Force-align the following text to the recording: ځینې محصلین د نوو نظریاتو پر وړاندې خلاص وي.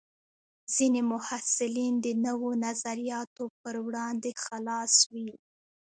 ځینې 0.73 1.01
محصلین 1.11 1.93
د 2.05 2.07
نوو 2.25 2.49
نظریاتو 2.65 3.45
پر 3.61 3.75
وړاندې 3.85 4.31
خلاص 4.43 4.93
وي. 5.13 5.31